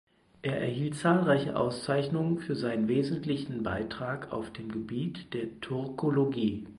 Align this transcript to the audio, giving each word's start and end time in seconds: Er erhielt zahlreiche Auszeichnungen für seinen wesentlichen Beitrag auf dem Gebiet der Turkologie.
Er 0.41 0.59
erhielt 0.59 0.95
zahlreiche 0.95 1.55
Auszeichnungen 1.55 2.39
für 2.39 2.55
seinen 2.55 2.87
wesentlichen 2.87 3.61
Beitrag 3.61 4.31
auf 4.33 4.51
dem 4.51 4.71
Gebiet 4.71 5.31
der 5.35 5.59
Turkologie. 5.61 6.65